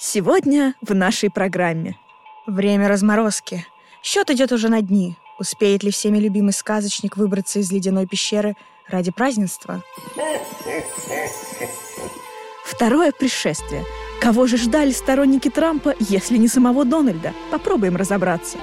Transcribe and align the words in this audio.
Сегодня 0.00 0.76
в 0.80 0.94
нашей 0.94 1.28
программе. 1.28 1.96
Время 2.46 2.86
разморозки. 2.86 3.66
Счет 4.00 4.30
идет 4.30 4.52
уже 4.52 4.68
на 4.68 4.80
дни. 4.80 5.16
Успеет 5.40 5.82
ли 5.82 5.90
всеми 5.90 6.18
любимый 6.18 6.52
сказочник 6.52 7.16
выбраться 7.16 7.58
из 7.58 7.72
ледяной 7.72 8.06
пещеры 8.06 8.54
ради 8.86 9.10
празднества? 9.10 9.82
Второе 12.64 13.10
пришествие. 13.10 13.84
Кого 14.20 14.46
же 14.46 14.56
ждали 14.56 14.92
сторонники 14.92 15.50
Трампа, 15.50 15.96
если 15.98 16.36
не 16.36 16.46
самого 16.46 16.84
Дональда? 16.84 17.34
Попробуем 17.50 17.96
разобраться. 17.96 18.56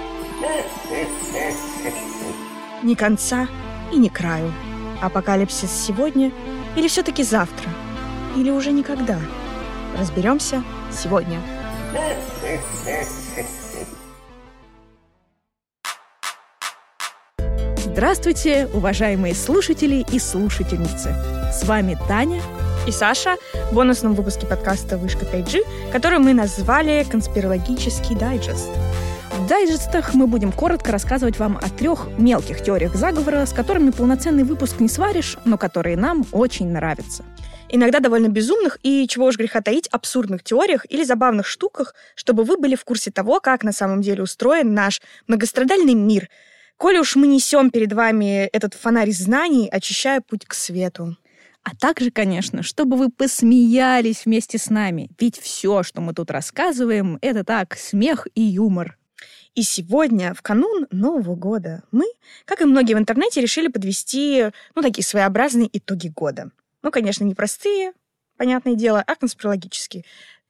Ни 2.82 2.94
конца 2.94 3.50
и 3.92 3.98
ни 3.98 4.08
краю. 4.08 4.54
Апокалипсис 5.02 5.70
сегодня 5.70 6.32
или 6.78 6.88
все-таки 6.88 7.24
завтра? 7.24 7.70
Или 8.38 8.52
уже 8.52 8.72
никогда? 8.72 9.20
Разберемся 9.98 10.62
сегодня. 10.92 11.40
Здравствуйте, 17.78 18.68
уважаемые 18.74 19.34
слушатели 19.34 20.06
и 20.12 20.20
слушательницы. 20.20 21.16
С 21.54 21.64
вами 21.64 21.98
Таня 22.10 22.42
и 22.86 22.92
Саша 22.92 23.38
в 23.72 23.76
бонусном 23.76 24.16
выпуске 24.16 24.46
подкаста 24.46 24.98
«Вышка 24.98 25.26
5G», 25.26 25.92
который 25.94 26.20
мы 26.20 26.34
назвали 26.34 27.06
«Конспирологический 27.10 28.18
дайджест». 28.18 28.70
В 29.32 29.48
дайджестах 29.48 30.14
мы 30.14 30.28
будем 30.28 30.52
коротко 30.52 30.92
рассказывать 30.92 31.40
вам 31.40 31.58
о 31.58 31.70
трех 31.70 32.10
мелких 32.18 32.62
теориях 32.62 32.96
заговора, 32.96 33.46
с 33.46 33.54
которыми 33.54 33.92
полноценный 33.92 34.44
выпуск 34.44 34.82
не 34.82 34.90
сваришь, 34.90 35.38
но 35.46 35.58
которые 35.58 35.96
нам 35.96 36.26
очень 36.34 36.68
нравятся 36.68 37.24
иногда 37.70 38.00
довольно 38.00 38.28
безумных 38.28 38.80
и, 38.84 39.08
чего 39.08 39.26
уж 39.26 39.38
греха 39.38 39.62
таить, 39.62 39.88
абсурдных 39.88 40.44
теориях 40.44 40.86
или 40.90 41.04
забавных 41.04 41.48
штуках, 41.48 41.96
чтобы 42.16 42.44
вы 42.44 42.58
были 42.58 42.76
в 42.76 42.84
курсе 42.84 43.12
того, 43.12 43.40
как 43.40 43.64
на 43.64 43.72
самом 43.72 44.02
деле 44.02 44.24
устроен 44.24 44.74
наш 44.74 45.02
многострадальный 45.28 45.94
мир. 45.94 46.30
Коли 46.78 46.98
уж 46.98 47.16
мы 47.16 47.28
несем 47.28 47.70
перед 47.72 47.94
вами 47.94 48.48
этот 48.48 48.74
фонарь 48.74 49.12
знаний, 49.12 49.70
очищая 49.72 50.22
путь 50.22 50.46
к 50.46 50.54
свету. 50.54 51.16
А 51.64 51.76
также, 51.76 52.12
конечно, 52.12 52.62
чтобы 52.62 52.96
вы 52.96 53.10
посмеялись 53.10 54.26
вместе 54.26 54.58
с 54.58 54.70
нами. 54.70 55.10
Ведь 55.20 55.40
все, 55.40 55.82
что 55.82 56.02
мы 56.02 56.14
тут 56.14 56.30
рассказываем, 56.30 57.18
это 57.22 57.44
так, 57.44 57.76
смех 57.76 58.28
и 58.36 58.42
юмор. 58.42 58.98
И 59.56 59.64
сегодня, 59.64 60.34
в 60.34 60.42
канун 60.42 60.86
Нового 60.92 61.36
года, 61.36 61.82
мы, 61.92 62.06
как 62.44 62.62
и 62.62 62.66
многие 62.66 62.94
в 62.94 63.00
интернете, 63.00 63.42
решили 63.42 63.70
подвести, 63.70 64.48
ну, 64.76 64.82
такие 64.82 65.04
своеобразные 65.04 65.70
итоги 65.72 66.10
года. 66.10 66.52
Ну, 66.86 66.92
конечно, 66.92 67.24
не 67.24 67.34
простые, 67.34 67.94
понятное 68.38 68.76
дело, 68.76 69.04
а 69.06 69.16
конспирологические. 69.16 70.06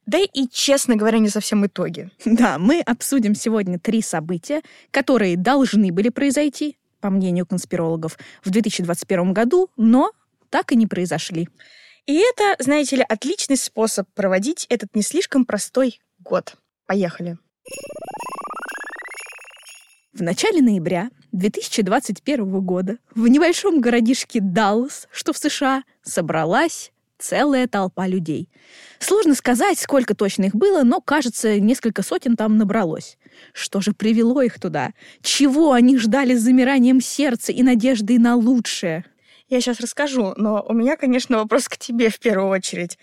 Да 0.06 0.18
и, 0.18 0.50
честно 0.52 0.98
говоря, 0.98 1.20
не 1.20 1.30
совсем 1.30 1.66
итоги. 1.66 2.12
Да, 2.26 2.60
мы 2.60 2.82
обсудим 2.82 3.36
сегодня 3.36 3.80
три 3.80 4.02
события, 4.02 4.62
которые 4.92 5.38
должны 5.38 5.94
были 5.94 6.10
произойти, 6.10 6.78
по 7.00 7.10
мнению 7.10 7.46
конспирологов, 7.46 8.20
в 8.44 8.50
2021 8.50 9.32
году, 9.32 9.70
но 9.78 10.12
так 10.50 10.74
и 10.74 10.76
не 10.76 10.88
произошли. 10.88 11.48
И 12.06 12.18
это, 12.18 12.62
знаете 12.62 12.98
ли, 12.98 13.06
отличный 13.08 13.56
способ 13.56 14.06
проводить 14.14 14.66
этот 14.68 14.94
не 14.94 15.04
слишком 15.04 15.46
простой 15.46 16.02
год. 16.20 16.58
Поехали. 16.86 17.38
В 20.16 20.22
начале 20.22 20.62
ноября 20.62 21.10
2021 21.34 22.62
года 22.62 23.00
в 23.16 23.28
небольшом 23.28 23.82
городишке 23.82 24.40
Даллас, 24.40 25.10
что 25.12 25.34
в 25.34 25.38
США, 25.38 25.84
собралась 26.04 26.94
целая 27.18 27.68
толпа 27.68 28.08
людей. 28.08 28.48
Сложно 29.00 29.36
сказать, 29.36 29.78
сколько 29.78 30.16
точно 30.16 30.46
их 30.46 30.56
было, 30.56 30.84
но, 30.84 31.02
кажется, 31.02 31.60
несколько 31.60 32.02
сотен 32.02 32.38
там 32.38 32.56
набралось. 32.56 33.18
Что 33.52 33.82
же 33.82 33.92
привело 33.92 34.42
их 34.42 34.58
туда? 34.58 34.94
Чего 35.22 35.74
они 35.74 35.98
ждали 35.98 36.34
с 36.34 36.44
замиранием 36.44 37.02
сердца 37.02 37.52
и 37.52 37.62
надеждой 37.62 38.18
на 38.18 38.38
лучшее? 38.38 39.04
Я 39.50 39.60
сейчас 39.60 39.82
расскажу, 39.82 40.34
но 40.38 40.66
у 40.66 40.72
меня, 40.72 40.96
конечно, 40.96 41.40
вопрос 41.40 41.68
к 41.68 41.78
тебе 41.78 42.10
в 42.10 42.20
первую 42.20 42.52
очередь. 42.52 42.98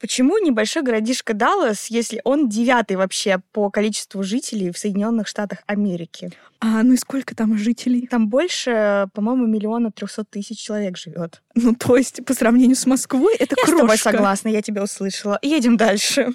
Почему 0.00 0.38
небольшой 0.38 0.82
городишко 0.82 1.34
Даллас, 1.34 1.86
если 1.88 2.20
он 2.22 2.48
девятый 2.48 2.96
вообще 2.96 3.40
по 3.52 3.68
количеству 3.68 4.22
жителей 4.22 4.70
в 4.70 4.78
Соединенных 4.78 5.26
Штатах 5.26 5.58
Америки? 5.66 6.30
А 6.60 6.84
ну 6.84 6.92
и 6.92 6.96
сколько 6.96 7.34
там 7.34 7.58
жителей? 7.58 8.06
Там 8.06 8.28
больше, 8.28 9.08
по-моему, 9.12 9.46
миллиона 9.46 9.90
трехсот 9.90 10.30
тысяч 10.30 10.60
человек 10.60 10.96
живет. 10.96 11.42
Ну, 11.54 11.74
то 11.74 11.96
есть, 11.96 12.24
по 12.24 12.34
сравнению 12.34 12.76
с 12.76 12.86
Москвой, 12.86 13.34
это 13.34 13.56
я 13.58 13.64
крошка. 13.64 13.70
Я 13.70 13.76
с 13.76 13.80
тобой 13.80 13.98
согласна, 13.98 14.48
я 14.48 14.62
тебя 14.62 14.84
услышала. 14.84 15.38
Едем 15.42 15.76
дальше. 15.76 16.28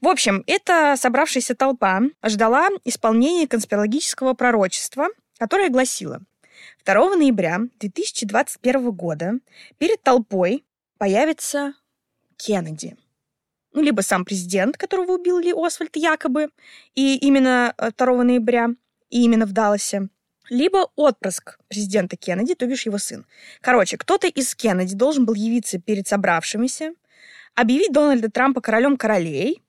В 0.00 0.08
общем, 0.08 0.44
эта 0.46 0.94
собравшаяся 0.96 1.54
толпа 1.54 2.00
ждала 2.24 2.68
исполнения 2.84 3.46
конспирологического 3.46 4.34
пророчества, 4.34 5.08
которое 5.38 5.68
гласило, 5.68 6.20
2 6.84 7.16
ноября 7.16 7.60
2021 7.80 8.90
года 8.92 9.34
перед 9.78 10.02
толпой 10.02 10.64
появится 10.98 11.74
Кеннеди. 12.40 12.96
Ну, 13.72 13.82
либо 13.82 14.00
сам 14.00 14.24
президент, 14.24 14.76
которого 14.76 15.12
убил 15.12 15.38
Ли 15.38 15.52
Освальд 15.52 15.96
якобы, 15.96 16.48
и 16.94 17.16
именно 17.16 17.74
2 17.78 17.92
э, 17.98 18.22
ноября, 18.22 18.70
и 19.10 19.22
именно 19.22 19.46
в 19.46 19.52
Далласе, 19.52 20.08
либо 20.48 20.90
отпрыск 20.96 21.58
президента 21.68 22.16
Кеннеди, 22.16 22.54
то 22.54 22.66
бишь 22.66 22.86
его 22.86 22.98
сын. 22.98 23.26
Короче, 23.60 23.96
кто-то 23.96 24.26
из 24.26 24.54
Кеннеди 24.54 24.96
должен 24.96 25.24
был 25.24 25.34
явиться 25.34 25.78
перед 25.78 26.08
собравшимися, 26.08 26.94
объявить 27.54 27.92
Дональда 27.92 28.30
Трампа 28.30 28.60
королем 28.60 28.96
королей. 28.96 29.62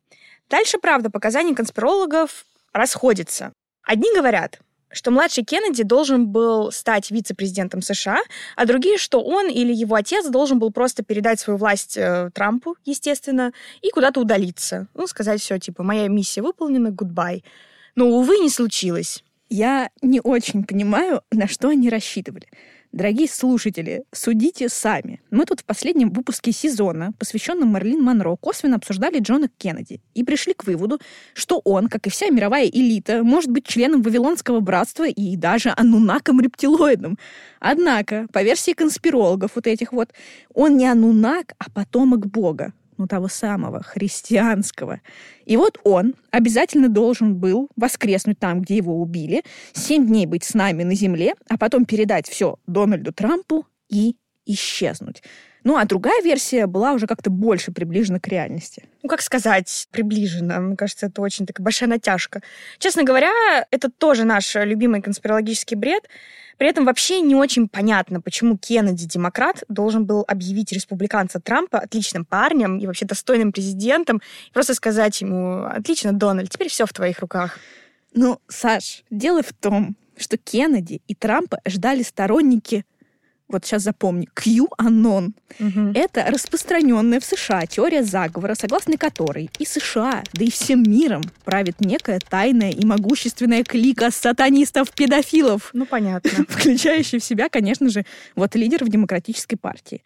Дальше, 0.49 0.79
правда, 0.79 1.09
показания 1.09 1.53
конспирологов 1.53 2.45
расходятся. 2.73 3.53
Одни 3.83 4.09
говорят, 4.15 4.59
что 4.91 5.11
младший 5.11 5.43
Кеннеди 5.43 5.83
должен 5.83 6.27
был 6.27 6.71
стать 6.71 7.11
вице-президентом 7.11 7.81
США, 7.81 8.19
а 8.55 8.65
другие, 8.65 8.97
что 8.97 9.21
он 9.21 9.49
или 9.49 9.73
его 9.73 9.95
отец 9.95 10.27
должен 10.27 10.59
был 10.59 10.71
просто 10.71 11.03
передать 11.03 11.39
свою 11.39 11.57
власть 11.57 11.97
э, 11.97 12.29
Трампу, 12.33 12.75
естественно, 12.85 13.53
и 13.81 13.89
куда-то 13.89 14.19
удалиться. 14.19 14.87
Ну, 14.93 15.07
сказать 15.07 15.41
все, 15.41 15.57
типа, 15.59 15.83
моя 15.83 16.07
миссия 16.07 16.41
выполнена, 16.41 16.89
goodbye. 16.89 17.43
Но, 17.95 18.07
увы, 18.07 18.37
не 18.39 18.49
случилось. 18.49 19.23
Я 19.49 19.89
не 20.01 20.21
очень 20.21 20.63
понимаю, 20.63 21.23
на 21.31 21.47
что 21.47 21.69
они 21.69 21.89
рассчитывали. 21.89 22.47
Дорогие 22.91 23.29
слушатели, 23.29 24.03
судите 24.11 24.67
сами. 24.67 25.21
Мы 25.31 25.45
тут 25.45 25.61
в 25.61 25.63
последнем 25.63 26.09
выпуске 26.09 26.51
сезона, 26.51 27.13
посвященном 27.17 27.69
Марлин 27.69 28.03
Монро, 28.03 28.35
косвенно 28.35 28.75
обсуждали 28.75 29.19
Джона 29.19 29.47
Кеннеди 29.57 30.01
и 30.13 30.25
пришли 30.25 30.53
к 30.53 30.65
выводу, 30.65 30.99
что 31.33 31.61
он, 31.63 31.87
как 31.87 32.05
и 32.07 32.09
вся 32.09 32.27
мировая 32.27 32.65
элита, 32.65 33.23
может 33.23 33.49
быть 33.49 33.65
членом 33.65 34.01
Вавилонского 34.01 34.59
братства 34.59 35.07
и 35.07 35.37
даже 35.37 35.69
анунаком-рептилоидом. 35.69 37.17
Однако, 37.61 38.27
по 38.33 38.43
версии 38.43 38.73
конспирологов 38.73 39.51
вот 39.55 39.67
этих 39.67 39.93
вот, 39.93 40.09
он 40.53 40.75
не 40.75 40.85
анунак, 40.85 41.53
а 41.59 41.69
потомок 41.69 42.27
Бога 42.27 42.73
ну, 43.01 43.07
того 43.07 43.27
самого, 43.27 43.81
христианского. 43.81 45.01
И 45.45 45.57
вот 45.57 45.79
он 45.83 46.13
обязательно 46.29 46.87
должен 46.87 47.35
был 47.35 47.69
воскреснуть 47.75 48.37
там, 48.37 48.61
где 48.61 48.77
его 48.77 49.01
убили, 49.01 49.41
семь 49.73 50.05
дней 50.05 50.27
быть 50.27 50.43
с 50.43 50.53
нами 50.53 50.83
на 50.83 50.93
земле, 50.93 51.33
а 51.49 51.57
потом 51.57 51.85
передать 51.85 52.27
все 52.27 52.57
Дональду 52.67 53.11
Трампу 53.11 53.65
и 53.89 54.17
исчезнуть. 54.45 55.23
Ну, 55.63 55.77
а 55.77 55.85
другая 55.85 56.21
версия 56.23 56.65
была 56.65 56.93
уже 56.93 57.07
как-то 57.07 57.29
больше 57.29 57.71
приближена 57.71 58.19
к 58.19 58.27
реальности. 58.27 58.83
Ну, 59.03 59.09
как 59.09 59.21
сказать, 59.21 59.87
приближена. 59.91 60.59
Мне 60.59 60.75
кажется, 60.75 61.05
это 61.05 61.21
очень 61.21 61.45
такая 61.45 61.63
большая 61.63 61.89
натяжка. 61.89 62.41
Честно 62.79 63.03
говоря, 63.03 63.31
это 63.69 63.89
тоже 63.89 64.23
наш 64.23 64.55
любимый 64.55 65.01
конспирологический 65.01 65.77
бред. 65.77 66.07
При 66.57 66.67
этом 66.67 66.85
вообще 66.85 67.21
не 67.21 67.33
очень 67.33 67.67
понятно, 67.67 68.21
почему 68.21 68.55
Кеннеди, 68.55 69.05
демократ, 69.05 69.63
должен 69.67 70.05
был 70.05 70.23
объявить 70.27 70.71
республиканца 70.71 71.39
Трампа 71.39 71.79
отличным 71.79 72.23
парнем 72.23 72.77
и 72.77 72.85
вообще 72.85 73.05
достойным 73.05 73.51
президентом, 73.51 74.21
и 74.47 74.53
просто 74.53 74.75
сказать 74.75 75.21
ему, 75.21 75.63
отлично, 75.63 76.13
Дональд, 76.13 76.51
теперь 76.51 76.69
все 76.69 76.85
в 76.85 76.93
твоих 76.93 77.19
руках. 77.19 77.57
Ну, 78.13 78.39
Саш, 78.47 79.03
дело 79.09 79.41
в 79.41 79.53
том, 79.53 79.95
что 80.17 80.37
Кеннеди 80.37 81.01
и 81.07 81.15
Трампа 81.15 81.59
ждали 81.65 82.03
сторонники 82.03 82.85
вот 83.51 83.65
сейчас 83.65 83.83
запомни, 83.83 84.27
QAnon. 84.35 85.33
Угу. 85.59 85.91
Это 85.93 86.25
распространенная 86.27 87.19
в 87.19 87.25
США 87.25 87.65
теория 87.65 88.03
заговора, 88.03 88.55
согласно 88.55 88.97
которой 88.97 89.49
и 89.59 89.65
США, 89.65 90.23
да 90.33 90.43
и 90.43 90.49
всем 90.49 90.83
миром 90.83 91.21
правит 91.45 91.81
некая 91.81 92.19
тайная 92.19 92.71
и 92.71 92.85
могущественная 92.85 93.63
клика 93.63 94.11
сатанистов-педофилов. 94.11 95.69
Ну, 95.73 95.85
понятно. 95.85 96.45
Включающая 96.49 97.19
в 97.19 97.23
себя, 97.23 97.49
конечно 97.49 97.89
же, 97.89 98.05
вот 98.35 98.55
лидер 98.55 98.83
в 98.83 98.89
демократической 98.89 99.57
партии. 99.57 100.03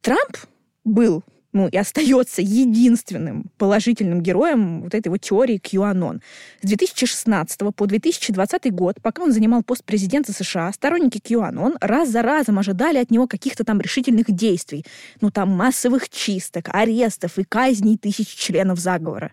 Трамп 0.00 0.36
был 0.84 1.24
ну, 1.56 1.68
и 1.68 1.76
остается 1.78 2.42
единственным 2.42 3.46
положительным 3.56 4.20
героем 4.20 4.82
вот 4.82 4.94
этой 4.94 5.08
вот 5.08 5.22
теории 5.22 5.58
QAnon. 5.58 6.20
С 6.60 6.68
2016 6.68 7.74
по 7.74 7.86
2020 7.86 8.74
год, 8.74 8.96
пока 9.00 9.22
он 9.22 9.32
занимал 9.32 9.62
пост 9.62 9.82
президента 9.82 10.34
США, 10.34 10.70
сторонники 10.72 11.16
QAnon 11.16 11.78
раз 11.80 12.10
за 12.10 12.20
разом 12.20 12.58
ожидали 12.58 12.98
от 12.98 13.10
него 13.10 13.26
каких-то 13.26 13.64
там 13.64 13.80
решительных 13.80 14.26
действий. 14.28 14.84
Ну, 15.22 15.30
там 15.30 15.48
массовых 15.48 16.10
чисток, 16.10 16.68
арестов 16.74 17.38
и 17.38 17.44
казней 17.44 17.96
тысяч 17.96 18.28
членов 18.28 18.78
заговора. 18.78 19.32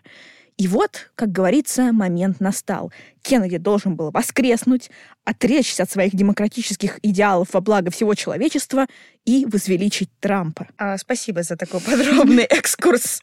И 0.56 0.68
вот, 0.68 1.10
как 1.16 1.32
говорится, 1.32 1.92
момент 1.92 2.38
настал. 2.38 2.92
Кеннеди 3.22 3.58
должен 3.58 3.96
был 3.96 4.12
воскреснуть, 4.12 4.88
отречься 5.24 5.82
от 5.82 5.90
своих 5.90 6.14
демократических 6.14 7.00
идеалов 7.02 7.48
во 7.52 7.60
благо 7.60 7.90
всего 7.90 8.14
человечества 8.14 8.86
и 9.24 9.46
возвеличить 9.46 10.10
Трампа. 10.20 10.68
А, 10.78 10.96
спасибо 10.96 11.42
за 11.42 11.56
такой 11.56 11.80
подробный 11.80 12.44
экскурс 12.48 13.22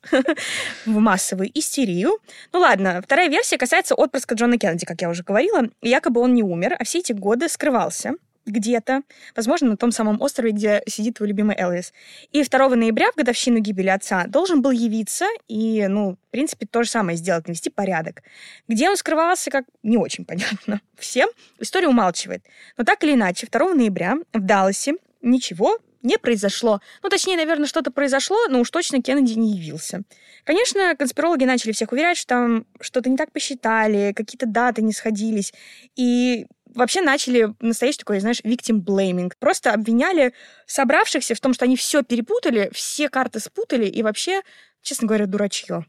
в 0.86 1.00
массовую 1.00 1.58
истерию. 1.58 2.18
Ну 2.52 2.60
ладно, 2.60 3.02
вторая 3.02 3.30
версия 3.30 3.58
касается 3.58 3.96
отпрыска 3.96 4.36
Джона 4.36 4.58
Кеннеди, 4.58 4.86
как 4.86 5.02
я 5.02 5.10
уже 5.10 5.24
говорила. 5.24 5.70
Якобы 5.82 6.20
он 6.20 6.34
не 6.34 6.44
умер, 6.44 6.76
а 6.78 6.84
все 6.84 7.00
эти 7.00 7.14
годы 7.14 7.48
скрывался 7.48 8.16
где-то, 8.46 9.04
возможно, 9.36 9.70
на 9.70 9.78
том 9.78 9.92
самом 9.92 10.22
острове, 10.22 10.52
где 10.52 10.82
сидит 10.88 11.16
твой 11.16 11.30
любимый 11.30 11.56
Элвис. 11.58 11.94
И 12.32 12.44
2 12.44 12.76
ноября, 12.76 13.12
в 13.12 13.16
годовщину 13.16 13.60
гибели 13.60 13.90
отца, 13.90 14.26
должен 14.28 14.62
был 14.62 14.72
явиться 14.72 15.26
и, 15.48 15.86
ну, 15.88 16.18
в 16.28 16.32
принципе, 16.32 16.66
то 16.66 16.84
же 16.84 16.90
самое 16.90 17.18
сделать, 17.18 17.48
навести 17.48 17.70
порядок. 17.70 18.24
Где 18.68 18.90
он 18.90 18.98
скрывался, 18.98 19.52
как 19.52 19.66
не 19.84 19.98
очень 19.98 20.26
понятно 20.32 20.82
всем, 20.98 21.30
история 21.60 21.88
умалчивает. 21.88 22.44
Но 22.78 22.84
так 22.84 23.04
или 23.04 23.14
иначе, 23.14 23.48
2 23.52 23.74
ноября 23.74 24.16
в 24.34 24.40
Далласе 24.40 24.96
ничего 25.22 25.78
не 26.04 26.18
произошло. 26.18 26.82
Ну, 27.04 27.10
точнее, 27.10 27.38
наверное, 27.38 27.68
что-то 27.68 27.92
произошло, 27.92 28.38
но 28.50 28.60
уж 28.60 28.70
точно 28.72 29.02
Кеннеди 29.02 29.38
не 29.38 29.56
явился. 29.56 30.02
Конечно, 30.44 30.96
конспирологи 30.96 31.44
начали 31.44 31.72
всех 31.72 31.92
уверять, 31.92 32.18
что 32.18 32.28
там 32.28 32.66
что-то 32.80 33.10
не 33.10 33.18
так 33.18 33.32
посчитали, 33.32 34.14
какие-то 34.16 34.48
даты 34.48 34.82
не 34.82 34.94
сходились. 34.94 35.54
И 35.96 36.48
вообще 36.76 37.02
начали 37.02 37.54
настоящий 37.60 38.00
такой, 38.00 38.20
знаешь, 38.20 38.42
victim 38.42 38.84
blaming. 38.84 39.32
Просто 39.40 39.74
обвиняли 39.74 40.34
собравшихся 40.66 41.36
в 41.36 41.40
том, 41.40 41.54
что 41.54 41.66
они 41.66 41.76
все 41.76 42.04
перепутали, 42.04 42.70
все 42.74 43.10
карты 43.10 43.40
спутали 43.40 43.86
и 43.86 44.04
вообще, 44.04 44.42
честно 44.82 45.08
говоря, 45.08 45.26
дурачье. 45.26 45.86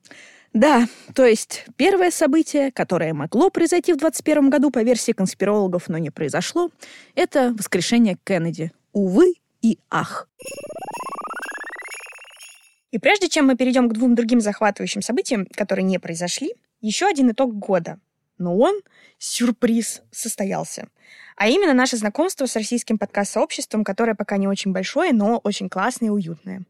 Да, 0.52 0.86
то 1.14 1.24
есть 1.24 1.64
первое 1.76 2.10
событие, 2.10 2.70
которое 2.72 3.14
могло 3.14 3.48
произойти 3.48 3.92
в 3.92 3.96
2021 3.96 4.50
году 4.50 4.70
по 4.70 4.82
версии 4.82 5.12
конспирологов, 5.12 5.88
но 5.88 5.96
не 5.96 6.10
произошло, 6.10 6.70
это 7.14 7.54
воскрешение 7.56 8.18
Кеннеди. 8.22 8.70
Увы 8.92 9.34
и 9.62 9.78
ах. 9.90 10.28
И 12.90 12.98
прежде 12.98 13.30
чем 13.30 13.46
мы 13.46 13.56
перейдем 13.56 13.88
к 13.88 13.94
двум 13.94 14.14
другим 14.14 14.42
захватывающим 14.42 15.00
событиям, 15.00 15.46
которые 15.56 15.84
не 15.84 15.98
произошли, 15.98 16.54
еще 16.82 17.06
один 17.06 17.30
итог 17.30 17.54
года— 17.58 17.98
но 18.38 18.56
он, 18.56 18.80
сюрприз, 19.18 20.02
состоялся. 20.10 20.88
А 21.36 21.48
именно 21.48 21.74
наше 21.74 21.96
знакомство 21.96 22.46
с 22.46 22.56
российским 22.56 22.98
подкаст-сообществом, 22.98 23.84
которое 23.84 24.14
пока 24.14 24.36
не 24.36 24.48
очень 24.48 24.72
большое, 24.72 25.12
но 25.12 25.38
очень 25.38 25.68
классное 25.68 26.08
и 26.08 26.10
уютное. 26.10 26.62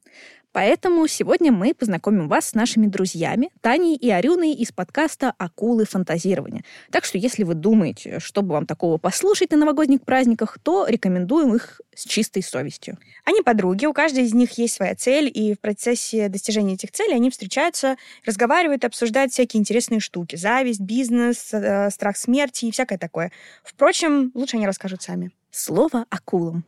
Поэтому 0.53 1.07
сегодня 1.07 1.51
мы 1.51 1.73
познакомим 1.73 2.29
вас 2.29 2.51
с 2.51 2.55
нашими 2.55 2.87
друзьями 2.87 3.51
Таней 3.63 3.97
и 3.97 4.11
Арюной 4.11 4.53
из 4.53 4.71
подкаста 4.71 5.33
«Акулы 5.39 5.87
фантазирования». 5.87 6.63
Так 6.91 7.07
что 7.07 7.17
если 7.17 7.43
вы 7.43 7.55
думаете, 7.55 8.21
чтобы 8.21 8.53
вам 8.53 8.67
такого 8.67 8.99
послушать 8.99 9.51
на 9.53 9.57
новогодних 9.57 10.03
праздниках, 10.03 10.59
то 10.63 10.87
рекомендуем 10.87 11.55
их 11.55 11.81
с 11.95 12.05
чистой 12.05 12.43
совестью. 12.43 12.99
Они 13.25 13.41
подруги, 13.41 13.87
у 13.87 13.95
каждой 13.95 14.25
из 14.25 14.35
них 14.35 14.59
есть 14.59 14.75
своя 14.75 14.95
цель, 14.95 15.31
и 15.33 15.55
в 15.55 15.61
процессе 15.61 16.29
достижения 16.29 16.75
этих 16.75 16.93
целей 16.93 17.15
они 17.15 17.31
встречаются, 17.31 17.97
разговаривают, 18.27 18.85
обсуждают 18.85 19.33
всякие 19.33 19.61
интересные 19.61 20.01
штуки. 20.01 20.37
Зависть, 20.37 20.81
бизнес, 20.81 21.49
э, 21.53 21.89
страх 21.91 22.19
смерти 22.19 22.67
и 22.67 22.71
всякое 22.71 22.99
такое. 22.99 23.33
Впрочем, 23.65 24.31
лучше 24.35 24.57
они 24.57 24.67
расскажут 24.67 25.01
сами. 25.01 25.31
Слово 25.51 26.05
акулам. 26.11 26.65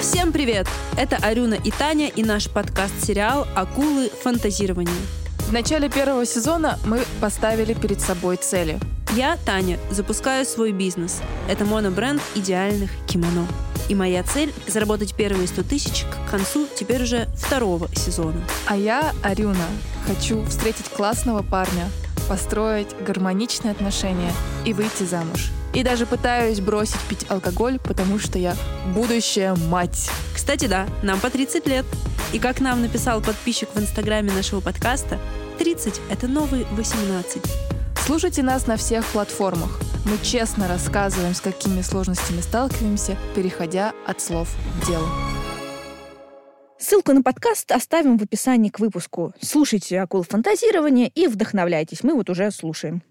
Всем 0.00 0.32
привет! 0.32 0.66
Это 0.96 1.16
Арюна 1.16 1.54
и 1.62 1.70
Таня 1.70 2.08
и 2.08 2.22
наш 2.22 2.48
подкаст-сериал 2.48 3.46
«Акулы 3.54 4.08
фантазирования». 4.08 4.94
В 5.40 5.52
начале 5.52 5.90
первого 5.90 6.24
сезона 6.24 6.78
мы 6.86 7.04
поставили 7.20 7.74
перед 7.74 8.00
собой 8.00 8.38
цели. 8.38 8.80
Я, 9.14 9.36
Таня, 9.44 9.78
запускаю 9.90 10.46
свой 10.46 10.72
бизнес. 10.72 11.20
Это 11.50 11.66
монобренд 11.66 12.22
идеальных 12.34 12.90
кимоно. 13.06 13.46
И 13.90 13.94
моя 13.94 14.22
цель— 14.22 14.54
заработать 14.66 15.14
первые 15.14 15.46
100 15.46 15.64
тысяч 15.64 16.04
к 16.04 16.30
концу 16.30 16.66
теперь 16.74 17.02
уже 17.02 17.28
второго 17.36 17.94
сезона. 17.94 18.42
А 18.66 18.78
я, 18.78 19.12
Арюна, 19.22 19.66
хочу 20.06 20.42
встретить 20.46 20.88
классного 20.88 21.42
парня, 21.42 21.90
построить 22.30 22.96
гармоничные 23.00 23.72
отношения 23.72 24.32
и 24.64 24.72
выйти 24.72 25.02
замуж. 25.02 25.50
И 25.74 25.82
даже 25.82 26.06
пытаюсь 26.06 26.60
бросить 26.60 27.00
пить 27.08 27.26
алкоголь, 27.28 27.80
потому 27.80 28.20
что 28.20 28.38
я 28.38 28.54
будущая 28.94 29.56
мать. 29.56 30.08
Кстати, 30.32 30.66
да, 30.66 30.86
нам 31.02 31.18
по 31.18 31.28
30 31.28 31.66
лет. 31.66 31.84
И 32.32 32.38
как 32.38 32.60
нам 32.60 32.82
написал 32.82 33.20
подписчик 33.20 33.68
в 33.74 33.80
инстаграме 33.80 34.30
нашего 34.30 34.60
подкаста, 34.60 35.18
30— 35.58 36.00
это 36.10 36.28
новый 36.28 36.64
18. 36.70 37.42
Слушайте 38.06 38.44
нас 38.44 38.68
на 38.68 38.76
всех 38.76 39.04
платформах. 39.06 39.80
Мы 40.04 40.16
честно 40.22 40.68
рассказываем, 40.68 41.34
с 41.34 41.40
какими 41.40 41.82
сложностями 41.82 42.42
сталкиваемся, 42.42 43.16
переходя 43.34 43.92
от 44.06 44.20
слов 44.20 44.48
к 44.80 44.86
делу. 44.86 45.08
Ссылку 46.80 47.12
на 47.12 47.22
подкаст 47.22 47.70
оставим 47.72 48.16
в 48.16 48.22
описании 48.22 48.70
к 48.70 48.80
выпуску. 48.80 49.34
Слушайте 49.38 50.00
«Акул 50.00 50.22
фантазирования» 50.22 51.10
и 51.14 51.26
вдохновляйтесь. 51.26 52.02
Мы 52.02 52.14
вот 52.14 52.30
уже 52.30 52.50
слушаем. 52.50 53.02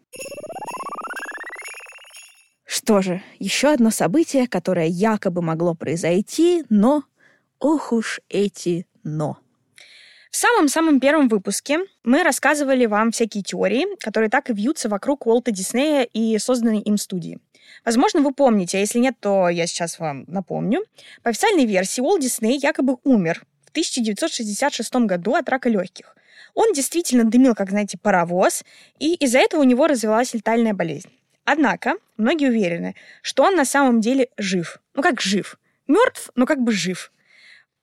Что 2.65 3.03
же, 3.03 3.21
еще 3.37 3.71
одно 3.71 3.91
событие, 3.91 4.47
которое 4.47 4.87
якобы 4.87 5.43
могло 5.43 5.75
произойти, 5.75 6.63
но... 6.69 7.03
Ох 7.59 7.93
уж 7.93 8.21
эти 8.27 8.87
«но». 9.03 9.37
В 10.31 10.35
самом-самом 10.35 10.99
первом 10.99 11.27
выпуске 11.27 11.79
мы 12.03 12.23
рассказывали 12.23 12.87
вам 12.87 13.11
всякие 13.11 13.43
теории, 13.43 13.85
которые 13.99 14.31
так 14.31 14.49
и 14.49 14.53
вьются 14.53 14.89
вокруг 14.89 15.27
Уолта 15.27 15.51
Диснея 15.51 16.03
и 16.11 16.39
созданной 16.39 16.79
им 16.79 16.97
студии. 16.97 17.39
Возможно, 17.85 18.21
вы 18.21 18.33
помните, 18.33 18.77
а 18.77 18.81
если 18.81 18.99
нет, 18.99 19.15
то 19.19 19.49
я 19.49 19.67
сейчас 19.67 19.99
вам 19.99 20.25
напомню. 20.27 20.83
По 21.23 21.29
официальной 21.29 21.65
версии 21.65 22.01
Уолт 22.01 22.21
Дисней 22.21 22.57
якобы 22.57 22.97
умер 23.03 23.43
в 23.69 23.71
1966 23.71 24.95
году 24.95 25.35
от 25.35 25.47
рака 25.47 25.69
легких. 25.69 26.15
Он 26.55 26.73
действительно 26.73 27.23
дымил, 27.23 27.53
как, 27.53 27.69
знаете, 27.69 27.97
паровоз, 27.97 28.63
и 28.97 29.13
из-за 29.13 29.37
этого 29.37 29.61
у 29.61 29.65
него 29.65 29.87
развилась 29.87 30.33
летальная 30.33 30.73
болезнь. 30.73 31.09
Однако 31.45 31.93
многие 32.17 32.49
уверены, 32.49 32.95
что 33.21 33.43
он 33.43 33.55
на 33.55 33.65
самом 33.65 34.01
деле 34.01 34.29
жив. 34.37 34.79
Ну 34.95 35.01
как 35.01 35.21
жив? 35.21 35.59
Мертв, 35.87 36.31
но 36.35 36.45
как 36.45 36.61
бы 36.61 36.71
жив. 36.71 37.11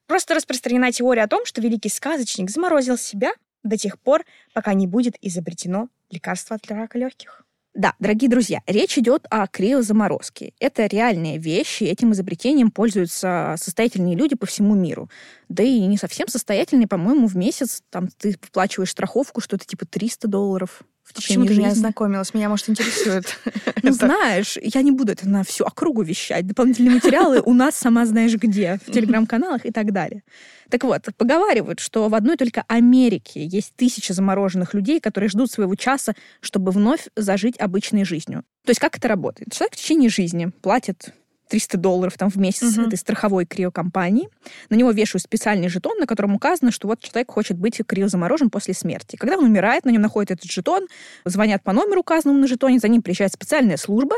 Просто 0.06 0.34
распространена 0.34 0.92
теория 0.92 1.22
о 1.22 1.28
том, 1.28 1.44
что 1.46 1.60
великий 1.60 1.88
сказочник 1.88 2.50
заморозил 2.50 2.98
себя 2.98 3.32
до 3.62 3.76
тех 3.76 3.98
пор, 3.98 4.24
пока 4.52 4.74
не 4.74 4.86
будет 4.86 5.16
изобретено 5.20 5.88
лекарство 6.10 6.56
от 6.56 6.70
рака 6.70 6.98
легких. 6.98 7.45
Да, 7.76 7.92
дорогие 7.98 8.30
друзья, 8.30 8.62
речь 8.66 8.96
идет 8.96 9.26
о 9.28 9.46
криозаморозке. 9.46 10.54
Это 10.60 10.86
реальные 10.86 11.36
вещи, 11.36 11.84
этим 11.84 12.12
изобретением 12.12 12.70
пользуются 12.70 13.54
состоятельные 13.58 14.16
люди 14.16 14.34
по 14.34 14.46
всему 14.46 14.74
миру. 14.74 15.10
Да 15.50 15.62
и 15.62 15.80
не 15.80 15.98
совсем 15.98 16.26
состоятельные, 16.26 16.88
по-моему, 16.88 17.26
в 17.26 17.36
месяц 17.36 17.82
там 17.90 18.08
ты 18.08 18.38
выплачиваешь 18.40 18.92
страховку, 18.92 19.42
что-то 19.42 19.66
типа 19.66 19.84
300 19.84 20.26
долларов 20.26 20.84
в 21.06 21.14
течение 21.14 21.44
Почему 21.44 21.46
жизни. 21.46 21.60
меня 21.60 21.70
ознакомилась? 21.70 22.34
Меня, 22.34 22.48
может, 22.48 22.68
интересует. 22.68 23.38
Ну, 23.82 23.92
знаешь, 23.92 24.58
я 24.60 24.82
не 24.82 24.90
буду 24.90 25.12
это 25.12 25.28
на 25.28 25.44
всю 25.44 25.64
округу 25.64 26.02
вещать. 26.02 26.44
Дополнительные 26.44 26.94
материалы 26.94 27.40
у 27.40 27.54
нас 27.54 27.76
сама 27.76 28.04
знаешь 28.04 28.34
где, 28.34 28.80
в 28.84 28.90
телеграм-каналах 28.90 29.64
и 29.64 29.70
так 29.70 29.92
далее. 29.92 30.24
Так 30.70 30.82
вот, 30.82 31.02
поговаривают, 31.16 31.78
что 31.78 32.08
в 32.08 32.14
одной 32.16 32.36
только 32.36 32.64
Америке 32.66 33.46
есть 33.46 33.74
тысячи 33.76 34.10
замороженных 34.10 34.74
людей, 34.74 34.98
которые 34.98 35.30
ждут 35.30 35.52
своего 35.52 35.76
часа, 35.76 36.14
чтобы 36.40 36.72
вновь 36.72 37.06
зажить 37.14 37.60
обычной 37.60 38.04
жизнью. 38.04 38.42
То 38.64 38.70
есть 38.70 38.80
как 38.80 38.96
это 38.98 39.06
работает? 39.06 39.52
Человек 39.52 39.74
в 39.74 39.76
течение 39.76 40.10
жизни 40.10 40.50
платит 40.62 41.14
300 41.48 41.76
долларов 41.78 42.16
там 42.18 42.28
в 42.30 42.36
месяц 42.36 42.76
Мгм. 42.76 42.86
этой 42.86 42.96
страховой 42.98 43.46
криокомпании. 43.46 44.28
На 44.70 44.74
него 44.74 44.90
вешают 44.90 45.22
специальный 45.22 45.68
жетон, 45.68 45.98
на 45.98 46.06
котором 46.06 46.34
указано, 46.34 46.70
что 46.70 46.88
вот 46.88 47.00
человек 47.00 47.30
хочет 47.30 47.56
быть 47.56 47.80
криозаморожен 47.86 48.50
после 48.50 48.74
смерти. 48.74 49.16
Когда 49.16 49.36
он 49.38 49.44
умирает, 49.44 49.84
на 49.84 49.90
нем 49.90 50.02
находят 50.02 50.30
этот 50.32 50.50
жетон, 50.50 50.86
звонят 51.24 51.62
по 51.62 51.72
номеру, 51.72 52.00
указанному 52.00 52.40
на 52.40 52.46
жетоне, 52.46 52.78
за 52.78 52.88
ним 52.88 53.02
приезжает 53.02 53.32
специальная 53.32 53.76
служба, 53.76 54.16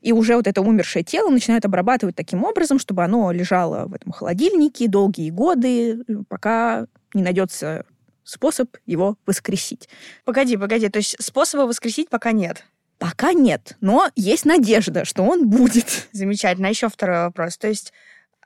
и 0.00 0.12
уже 0.12 0.34
вот 0.36 0.46
это 0.48 0.60
умершее 0.62 1.04
тело 1.04 1.30
начинают 1.30 1.64
обрабатывать 1.64 2.16
таким 2.16 2.42
образом, 2.44 2.78
чтобы 2.80 3.04
оно 3.04 3.30
лежало 3.30 3.86
в 3.86 3.94
этом 3.94 4.12
холодильнике 4.12 4.88
долгие 4.88 5.30
годы, 5.30 6.04
пока 6.28 6.86
не 7.14 7.22
найдется 7.22 7.84
способ 8.24 8.76
его 8.86 9.16
воскресить. 9.26 9.88
Погоди, 10.24 10.56
погоди, 10.56 10.88
то 10.88 10.98
есть 10.98 11.16
способа 11.20 11.62
воскресить 11.62 12.08
пока 12.08 12.32
нет. 12.32 12.64
Пока 13.02 13.32
нет, 13.32 13.76
но 13.80 14.08
есть 14.14 14.44
надежда, 14.44 15.04
что 15.04 15.24
он 15.24 15.48
будет. 15.48 16.08
Замечательно. 16.12 16.68
А 16.68 16.70
еще 16.70 16.88
второй 16.88 17.24
вопрос. 17.24 17.58
То 17.58 17.66
есть 17.66 17.92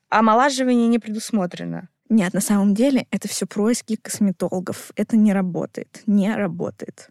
омолаживание 0.08 0.88
не 0.88 0.98
предусмотрено. 0.98 1.90
Нет, 2.08 2.32
на 2.32 2.40
самом 2.40 2.74
деле 2.74 3.06
это 3.10 3.28
все 3.28 3.44
происки 3.44 3.96
косметологов. 3.96 4.92
Это 4.96 5.18
не 5.18 5.34
работает. 5.34 6.02
Не 6.06 6.34
работает. 6.34 7.10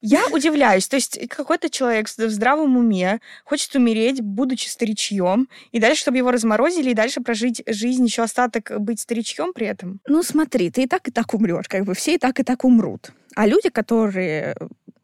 Я 0.00 0.26
удивляюсь. 0.28 0.88
То 0.88 0.96
есть 0.96 1.18
какой-то 1.28 1.68
человек 1.68 2.08
в 2.08 2.30
здравом 2.30 2.78
уме 2.78 3.20
хочет 3.44 3.74
умереть, 3.74 4.22
будучи 4.22 4.66
старичьем, 4.68 5.48
и 5.70 5.78
дальше, 5.78 6.00
чтобы 6.00 6.16
его 6.16 6.30
разморозили, 6.30 6.90
и 6.90 6.94
дальше 6.94 7.20
прожить 7.20 7.62
жизнь, 7.66 8.06
еще 8.06 8.22
остаток 8.22 8.72
быть 8.80 9.00
старичьем 9.00 9.52
при 9.52 9.66
этом. 9.66 10.00
Ну 10.08 10.22
смотри, 10.22 10.70
ты 10.70 10.84
и 10.84 10.86
так, 10.86 11.08
и 11.08 11.10
так 11.10 11.34
умрешь. 11.34 11.68
Как 11.68 11.84
бы 11.84 11.92
все 11.92 12.14
и 12.14 12.18
так, 12.18 12.40
и 12.40 12.42
так 12.42 12.64
умрут. 12.64 13.12
А 13.34 13.46
люди, 13.46 13.68
которые 13.68 14.56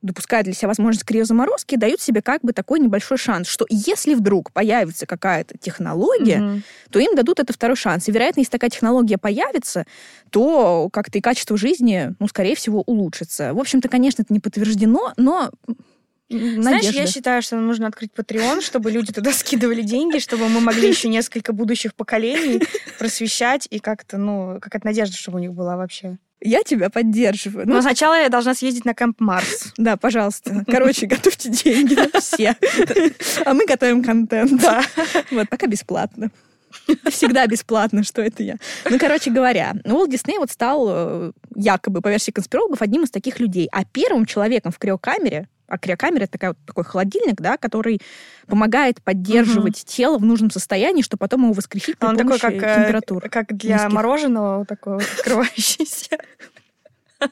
допускают 0.02 0.45
для 0.45 0.54
себя 0.54 0.69
возможность 0.69 1.04
криозаморозки, 1.04 1.76
дают 1.76 2.00
себе 2.00 2.23
как 2.23 2.42
бы 2.42 2.52
такой 2.52 2.80
небольшой 2.80 3.19
шанс, 3.19 3.49
что 3.49 3.66
если 3.69 4.14
вдруг 4.14 4.52
появится 4.52 5.07
какая-то 5.07 5.59
технология, 5.59 6.38
mm-hmm. 6.38 6.62
то 6.90 6.99
им 6.99 7.14
дадут 7.14 7.40
это 7.40 7.52
второй 7.52 7.76
шанс. 7.76 8.09
И, 8.09 8.12
вероятно, 8.12 8.40
если 8.40 8.52
такая 8.52 8.71
технология 8.71 9.19
появится, 9.19 9.85
то 10.30 10.88
как-то 10.92 11.19
и 11.19 11.21
качество 11.21 11.57
жизни, 11.57 12.14
ну, 12.19 12.28
скорее 12.28 12.54
всего, 12.54 12.83
улучшится. 12.83 13.52
В 13.52 13.59
общем-то, 13.59 13.88
конечно, 13.88 14.23
это 14.23 14.33
не 14.33 14.40
подтверждено, 14.40 15.12
но 15.16 15.50
Надежда. 16.30 16.62
Знаешь, 16.62 16.85
я 16.90 17.07
считаю, 17.09 17.42
что 17.42 17.57
нам 17.57 17.66
нужно 17.66 17.88
открыть 17.88 18.12
Patreon, 18.16 18.61
чтобы 18.61 18.92
люди 18.92 19.12
туда 19.12 19.33
скидывали 19.33 19.83
деньги, 19.83 20.19
чтобы 20.19 20.49
мы 20.49 20.61
могли 20.61 20.88
еще 20.88 21.09
несколько 21.09 21.52
будущих 21.52 21.92
поколений 21.97 22.62
просвещать 23.00 23.66
и 23.69 23.80
как-то, 23.80 24.16
ну, 24.16 24.59
какая-то 24.61 24.87
надежда, 24.87 25.16
чтобы 25.16 25.38
у 25.38 25.40
них 25.40 25.52
была 25.52 25.76
вообще. 25.76 26.19
Я 26.42 26.62
тебя 26.62 26.88
поддерживаю. 26.88 27.68
Но 27.68 27.76
ну, 27.76 27.82
сначала 27.82 28.20
я 28.20 28.28
должна 28.28 28.54
съездить 28.54 28.85
на 28.85 28.94
Кэмп 28.94 29.20
Марс. 29.20 29.73
Да, 29.76 29.97
пожалуйста. 29.97 30.64
Короче, 30.66 31.06
готовьте 31.06 31.50
деньги 31.50 31.97
все. 32.18 32.56
А 33.44 33.54
мы 33.54 33.66
готовим 33.66 34.02
контент. 34.02 34.61
Да. 34.61 34.82
Вот, 35.30 35.49
пока 35.49 35.66
бесплатно. 35.66 36.30
Всегда 37.11 37.47
бесплатно, 37.47 38.04
что 38.04 38.23
это 38.23 38.42
я. 38.42 38.56
Ну, 38.88 38.99
короче 38.99 39.30
говоря, 39.30 39.75
Уолт 39.85 40.11
Дисней 40.11 40.38
вот 40.38 40.50
стал 40.50 40.87
э, 40.88 41.32
якобы, 41.56 42.00
по 42.00 42.09
версии 42.09 42.30
конспирологов, 42.30 42.80
одним 42.80 43.04
из 43.04 43.11
таких 43.11 43.40
людей. 43.40 43.68
А 43.73 43.85
первым 43.85 44.25
человеком 44.25 44.70
в 44.70 44.78
криокамере 44.78 45.49
а 45.70 45.78
криокамера 45.78 46.24
это 46.24 46.32
такая, 46.32 46.54
такой 46.66 46.84
холодильник, 46.84 47.40
да, 47.40 47.56
который 47.56 48.00
помогает 48.46 49.02
поддерживать 49.02 49.82
угу. 49.82 49.86
тело 49.86 50.18
в 50.18 50.24
нужном 50.24 50.50
состоянии, 50.50 51.02
чтобы 51.02 51.20
потом 51.20 51.44
его 51.44 51.52
воскресить 51.52 51.96
при 51.96 52.06
Он 52.06 52.16
помощи 52.16 52.40
такой, 52.40 52.58
как, 52.58 52.76
температур. 52.76 53.28
Как 53.30 53.56
для 53.56 53.76
низких. 53.76 53.92
мороженого, 53.92 54.58
вот 54.58 54.68
такой 54.68 54.94
вот 54.94 55.04
открывающийся. 55.18 56.18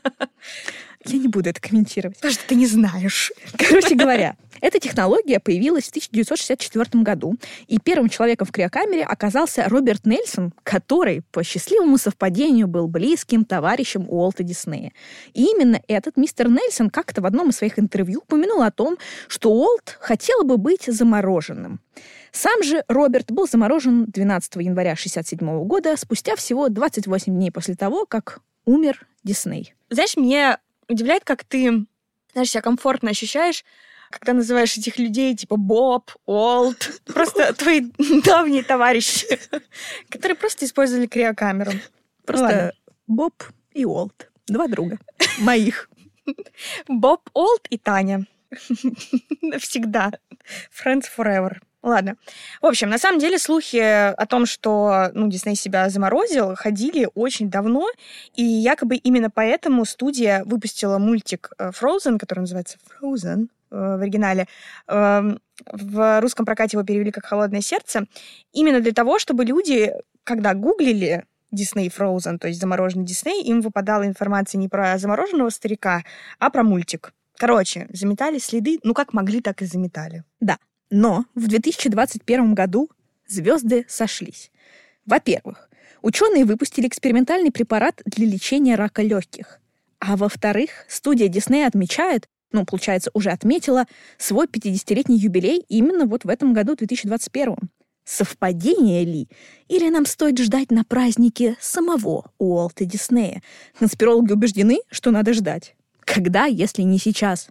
Я 1.05 1.19
не 1.19 1.29
буду 1.29 1.51
это 1.51 1.61
комментировать. 1.61 2.17
Потому 2.17 2.33
что 2.35 2.47
ты 2.47 2.55
не 2.55 2.67
знаешь. 2.67 3.33
Короче 3.57 3.95
говоря, 3.95 4.37
эта 4.61 4.81
технология 4.81 5.39
появилась 5.39 5.85
в 5.85 5.91
1964 5.91 7.03
году, 7.03 7.37
и 7.67 7.79
первым 7.79 8.09
человеком 8.09 8.47
в 8.47 8.53
криокамере 8.53 9.05
оказался 9.05 9.69
Роберт 9.69 10.07
Нельсон, 10.07 10.53
который 10.65 11.23
по 11.31 11.45
счастливому 11.45 11.99
совпадению 11.99 12.67
был 12.67 12.89
близким 12.89 13.45
товарищем 13.45 14.07
Уолта 14.09 14.43
Диснея. 14.43 14.93
И 15.35 15.45
именно 15.45 15.81
этот 15.87 16.17
мистер 16.17 16.49
Нельсон 16.49 16.91
как-то 16.91 17.23
в 17.23 17.27
одном 17.27 17.51
из 17.51 17.57
своих 17.57 17.79
интервью 17.79 18.21
упомянул 18.21 18.63
о 18.63 18.71
том, 18.71 18.99
что 19.29 19.51
Уолт 19.51 19.97
хотел 20.01 20.43
бы 20.45 20.57
быть 20.57 20.85
замороженным. 20.87 21.81
Сам 22.33 22.63
же 22.63 22.85
Роберт 22.89 23.31
был 23.33 23.47
заморожен 23.47 24.05
12 24.07 24.57
января 24.57 24.93
1967 24.93 25.65
года, 25.65 25.97
спустя 25.97 26.37
всего 26.37 26.69
28 26.69 27.33
дней 27.33 27.51
после 27.51 27.75
того, 27.75 28.05
как 28.07 28.41
умер 28.65 29.07
Дисней. 29.25 29.75
Знаешь, 29.91 30.17
мне 30.17 30.59
удивляет, 30.89 31.25
как 31.25 31.45
ты, 31.45 31.87
знаешь, 32.33 32.51
себя 32.51 32.63
комфортно 32.63 33.11
ощущаешь, 33.11 33.65
когда 34.11 34.33
называешь 34.33 34.77
этих 34.77 34.99
людей 34.99 35.37
типа 35.37 35.57
Боб, 35.57 36.13
Олд, 36.27 37.03
просто 37.07 37.53
твои 37.55 37.81
давние 38.25 38.63
товарищи, 38.63 39.27
которые 40.09 40.37
просто 40.37 40.65
использовали 40.65 41.07
криокамеру. 41.07 41.73
Просто 42.25 42.73
Боб 43.07 43.43
и 43.73 43.85
Олд. 43.85 44.31
Два 44.47 44.67
друга. 44.67 44.99
Моих. 45.39 45.91
Боб, 46.89 47.29
Олд 47.35 47.67
и 47.69 47.79
Таня. 47.79 48.27
Навсегда. 49.43 50.13
Friends 50.73 51.05
forever. 51.15 51.59
Ладно. 51.83 52.17
В 52.61 52.67
общем, 52.67 52.91
на 52.91 52.99
самом 52.99 53.21
деле 53.21 53.39
слухи 53.39 53.77
о 53.77 54.27
том, 54.27 54.47
что 54.47 55.11
ну, 55.15 55.29
Дисней 55.29 55.55
себя 55.55 55.89
заморозил, 55.91 56.57
ходили 56.57 57.09
очень 57.15 57.51
давно, 57.51 57.89
и 58.35 58.43
якобы 58.43 58.97
именно 58.97 59.31
поэтому 59.31 59.85
студия 59.85 60.43
выпустила 60.45 60.99
мультик 60.99 61.51
э, 61.57 61.71
Frozen, 61.71 62.19
который 62.19 62.41
называется 62.41 62.79
Frozen 63.01 63.45
э, 63.71 63.77
в 63.77 64.03
оригинале. 64.03 64.49
Эм, 64.89 65.41
в 65.71 66.21
русском 66.21 66.45
прокате 66.45 66.77
его 66.77 66.85
перевели 66.85 67.13
как 67.13 67.27
«Холодное 67.27 67.61
сердце», 67.61 68.07
именно 68.53 68.81
для 68.81 68.93
того, 68.93 69.21
чтобы 69.21 69.45
люди, 69.45 69.93
когда 70.25 70.55
гуглили 70.55 71.25
Дисней 71.53 71.89
Frozen, 71.89 72.39
то 72.39 72.49
есть 72.49 72.61
замороженный 72.61 73.05
Дисней, 73.05 73.43
им 73.45 73.61
выпадала 73.61 74.05
информация 74.05 74.59
не 74.59 74.69
про 74.69 74.99
замороженного 74.99 75.51
старика, 75.51 76.03
а 76.41 76.51
про 76.51 76.65
мультик. 76.65 77.13
Короче, 77.37 77.87
заметали 77.91 78.39
следы, 78.39 78.81
ну 78.83 78.95
как 78.95 79.13
могли, 79.13 79.41
так 79.41 79.63
и 79.63 79.65
заметали. 79.65 80.25
Да. 80.41 80.59
Но 80.91 81.25
в 81.35 81.49
2021 81.49 82.55
году 82.55 82.91
звезды 83.27 83.85
сошлись. 83.89 84.51
Во-первых, 85.05 85.69
ученые 86.03 86.45
выпустили 86.45 86.87
экспериментальный 86.87 87.51
препарат 87.51 88.01
для 88.05 88.27
лечения 88.27 88.75
рака 88.75 89.03
легких. 89.03 89.61
А 90.01 90.17
во-вторых, 90.17 90.71
студия 90.89 91.29
Дисней 91.29 91.67
отмечает, 91.67 92.29
ну, 92.53 92.65
получается, 92.65 93.11
уже 93.15 93.31
отметила 93.31 93.87
свой 94.17 94.47
50-летний 94.47 95.19
юбилей 95.19 95.65
именно 95.69 96.07
вот 96.07 96.25
в 96.25 96.29
этом 96.29 96.53
году, 96.53 96.77
2021. 96.77 97.57
Совпадение 98.05 99.05
ли? 99.05 99.29
Или 99.69 99.91
нам 99.91 100.07
стоит 100.07 100.39
ждать 100.39 100.71
на 100.71 100.85
празднике 100.85 101.57
самого 101.61 102.31
Уолта 102.39 102.87
Диснея? 102.87 103.43
Конспирологи 103.79 104.33
убеждены, 104.33 104.79
что 104.91 105.11
надо 105.11 105.35
ждать. 105.35 105.75
Когда, 106.01 106.47
если 106.47 106.83
не 106.83 106.99
сейчас? 106.99 107.51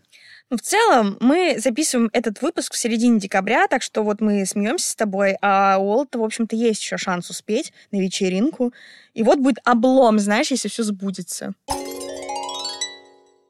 В 0.49 0.59
целом, 0.59 1.17
мы 1.19 1.57
записываем 1.59 2.09
этот 2.13 2.41
выпуск 2.41 2.73
в 2.73 2.77
середине 2.77 3.19
декабря, 3.19 3.67
так 3.67 3.81
что 3.81 4.01
вот 4.03 4.21
мы 4.21 4.45
смеемся 4.45 4.91
с 4.91 4.95
тобой, 4.95 5.35
а 5.41 5.77
у 5.77 5.87
Уолта, 5.87 6.19
в 6.19 6.23
общем-то, 6.23 6.55
есть 6.55 6.81
еще 6.81 6.95
шанс 6.97 7.29
успеть 7.29 7.73
на 7.91 7.99
вечеринку. 7.99 8.73
И 9.13 9.23
вот 9.23 9.39
будет 9.39 9.57
облом, 9.65 10.19
знаешь, 10.19 10.49
если 10.51 10.69
все 10.69 10.83
сбудется. 10.83 11.53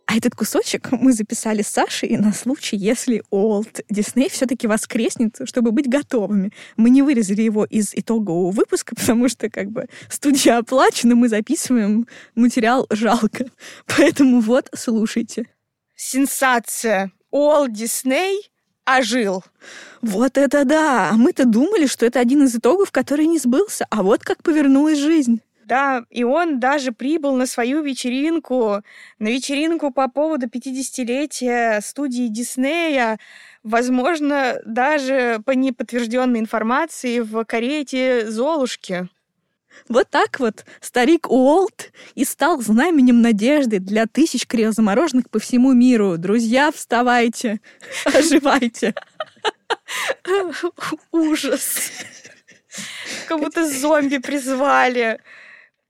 А 0.08 0.18
этот 0.18 0.34
кусочек 0.34 0.92
мы 0.92 1.14
записали 1.14 1.62
с 1.62 1.68
Сашей 1.68 2.18
на 2.18 2.34
случай, 2.34 2.78
если 2.78 3.22
Олд 3.30 3.82
Дисней 3.92 4.30
все-таки 4.30 4.66
воскреснет, 4.66 5.42
чтобы 5.44 5.72
быть 5.72 5.88
готовыми. 5.88 6.52
Мы 6.78 6.90
не 6.90 7.04
вырезали 7.04 7.44
его 7.44 7.66
из 7.66 7.94
итогового 7.94 8.50
выпуска, 8.50 8.96
потому 9.00 9.30
что 9.30 9.52
как 9.52 9.70
бы 9.70 9.86
студия 10.10 10.58
оплачена, 10.58 11.14
мы 11.14 11.30
записываем 11.30 12.08
материал 12.34 12.88
жалко. 12.90 13.52
Поэтому 13.86 14.40
вот, 14.40 14.70
слушайте 14.74 15.46
сенсация. 15.98 17.12
Уолт 17.32 17.74
Дисней 17.74 18.50
ожил. 18.86 19.44
Вот 20.02 20.38
это 20.38 20.64
да! 20.64 21.12
Мы-то 21.18 21.46
думали, 21.46 21.88
что 21.88 22.06
это 22.06 22.22
один 22.22 22.46
из 22.46 22.56
итогов, 22.56 22.92
который 22.92 23.26
не 23.26 23.40
сбылся. 23.40 23.86
А 23.90 24.02
вот 24.04 24.24
как 24.24 24.42
повернулась 24.42 25.00
жизнь. 25.00 25.42
Да, 25.66 26.06
и 26.10 26.24
он 26.24 26.62
даже 26.62 26.94
прибыл 26.94 27.36
на 27.36 27.46
свою 27.46 27.82
вечеринку, 27.82 28.84
на 29.20 29.28
вечеринку 29.28 29.92
по 29.92 30.08
поводу 30.08 30.48
50-летия 30.48 31.82
студии 31.82 32.30
Диснея, 32.30 33.20
возможно, 33.64 34.62
даже 34.66 35.42
по 35.46 35.52
неподтвержденной 35.52 36.40
информации 36.40 37.20
в 37.20 37.44
карете 37.44 38.32
Золушки. 38.32 39.10
Вот 39.88 40.10
так 40.10 40.40
вот 40.40 40.66
старик 40.82 41.30
Уолт 41.30 41.92
и 42.16 42.26
стал 42.26 42.62
знаменем 42.62 43.22
надежды 43.22 43.80
для 43.80 44.06
тысяч 44.06 44.46
криозамороженных 44.46 45.30
по 45.30 45.40
всему 45.40 45.74
миру. 45.74 46.18
Друзья, 46.18 46.72
вставайте, 46.72 47.60
оживайте. 48.06 48.94
Ужас. 51.12 51.92
Как 53.28 53.40
будто 53.40 53.68
зомби 53.68 54.18
призвали. 54.18 55.20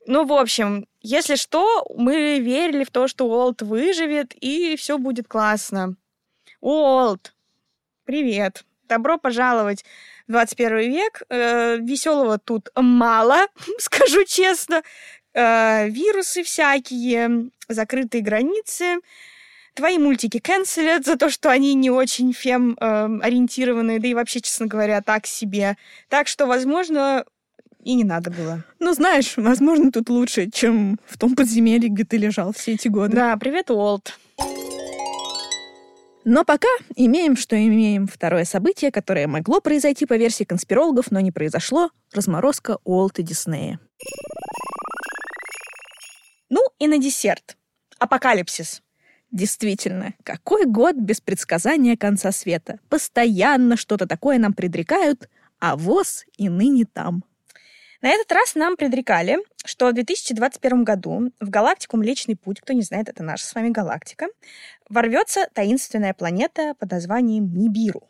Ну, 0.06 0.26
в 0.26 0.34
общем, 0.34 0.88
если 1.02 1.36
что, 1.36 1.86
мы 1.96 2.40
верили 2.40 2.84
в 2.84 2.92
то, 2.92 3.08
что 3.08 3.28
Уолт 3.28 3.62
выживет, 3.62 4.34
и 4.36 4.76
все 4.78 4.98
будет 4.98 5.28
классно. 5.28 5.96
Уолт, 6.62 7.34
привет. 8.06 8.64
Добро 8.88 9.18
пожаловать 9.18 9.84
21 10.28 10.78
век. 10.92 11.24
Э, 11.30 11.78
веселого 11.78 12.38
тут 12.38 12.70
мало, 12.76 13.48
скажу 13.80 14.24
честно. 14.26 14.84
Э, 15.34 15.88
вирусы 15.90 16.44
всякие, 16.44 17.50
закрытые 17.68 18.22
границы. 18.22 19.00
Твои 19.74 20.00
мультики 20.00 20.40
канцелят 20.40 21.06
за 21.06 21.18
то, 21.18 21.30
что 21.30 21.52
они 21.52 21.76
не 21.76 21.92
очень 21.92 22.34
фем-ориентированные, 22.34 24.00
да 24.00 24.08
и 24.08 24.16
вообще, 24.16 24.42
честно 24.42 24.66
говоря, 24.66 25.02
так 25.02 25.28
себе. 25.28 25.78
Так 26.10 26.28
что, 26.28 26.48
возможно, 26.48 27.24
и 27.84 27.94
не 27.94 28.04
надо 28.04 28.32
было. 28.32 28.64
Ну, 28.80 28.94
знаешь, 28.94 29.34
возможно, 29.38 29.92
тут 29.92 30.10
лучше, 30.10 30.50
чем 30.50 31.00
в 31.06 31.20
том 31.20 31.36
подземелье, 31.36 31.90
где 31.90 32.04
ты 32.04 32.18
лежал 32.18 32.54
все 32.54 32.74
эти 32.74 32.88
годы. 32.88 33.16
Да, 33.16 33.38
привет, 33.38 33.70
Уолт. 33.70 34.18
Но 36.30 36.44
пока 36.44 36.68
имеем, 36.98 37.38
что 37.38 37.56
имеем. 37.56 38.06
Второе 38.06 38.44
событие, 38.44 38.92
которое 38.92 39.28
могло 39.28 39.62
произойти 39.62 40.06
по 40.06 40.18
версии 40.18 40.44
конспирологов, 40.44 41.10
но 41.10 41.22
не 41.22 41.32
произошло— 41.32 41.90
разморозка 42.14 42.80
Уолта 42.84 43.22
Диснея. 43.24 43.80
Ну 46.50 46.60
и 46.80 46.88
на 46.88 46.98
десерт. 46.98 47.56
Апокалипсис. 47.98 48.82
Действительно, 49.32 50.16
какой 50.24 50.66
год 50.66 50.98
без 50.98 51.22
предсказания 51.22 51.96
конца 51.96 52.34
света? 52.34 52.80
Постоянно 52.90 53.78
что-то 53.78 54.06
такое 54.06 54.38
нам 54.38 54.52
предрекают, 54.52 55.30
а 55.62 55.78
ВОЗ 55.78 56.26
и 56.36 56.50
ныне 56.50 56.84
там. 56.92 57.24
На 58.02 58.10
этот 58.10 58.30
раз 58.34 58.54
нам 58.56 58.76
предрекали, 58.76 59.38
что 59.68 59.90
в 59.90 59.94
2021 59.94 60.84
году 60.84 61.32
в 61.40 61.50
галактику 61.50 61.98
Млечный 61.98 62.36
Путь, 62.36 62.62
кто 62.62 62.74
не 62.74 62.82
знает, 62.82 63.10
это 63.10 63.24
наша 63.24 63.46
с 63.46 63.54
вами 63.54 63.70
галактика, 63.70 64.28
ворвется 64.90 65.48
таинственная 65.54 66.14
планета 66.14 66.74
под 66.80 66.92
названием 66.92 67.54
Нибиру. 67.54 68.10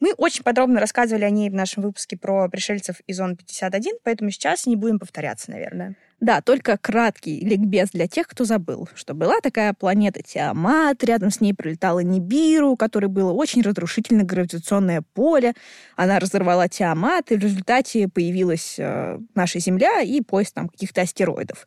Мы 0.00 0.12
очень 0.12 0.44
подробно 0.44 0.80
рассказывали 0.80 1.24
о 1.24 1.30
ней 1.30 1.50
в 1.50 1.54
нашем 1.54 1.82
выпуске 1.82 2.16
про 2.16 2.48
пришельцев 2.48 3.00
из 3.06 3.16
зоны 3.16 3.36
51, 3.36 3.98
поэтому 4.02 4.30
сейчас 4.30 4.66
не 4.66 4.76
будем 4.76 4.98
повторяться, 4.98 5.50
наверное. 5.50 5.96
Да, 6.20 6.40
только 6.40 6.76
краткий 6.76 7.38
ликбез 7.40 7.90
для 7.90 8.08
тех, 8.08 8.26
кто 8.26 8.44
забыл, 8.44 8.88
что 8.96 9.14
была 9.14 9.40
такая 9.40 9.72
планета 9.72 10.20
Тиамат, 10.20 11.04
рядом 11.04 11.30
с 11.30 11.40
ней 11.40 11.54
пролетала 11.54 12.00
Нибиру, 12.00 12.70
у 12.70 12.76
которой 12.76 13.06
было 13.06 13.32
очень 13.32 13.62
разрушительное 13.62 14.24
гравитационное 14.24 15.02
поле. 15.14 15.54
Она 15.94 16.18
разорвала 16.18 16.68
Тиамат, 16.68 17.30
и 17.30 17.36
в 17.36 17.38
результате 17.38 18.08
появилась 18.08 18.76
э, 18.78 19.18
наша 19.36 19.60
Земля 19.60 20.00
и 20.00 20.20
пояс 20.20 20.50
там 20.50 20.68
каких-то 20.68 21.02
астероидов. 21.02 21.66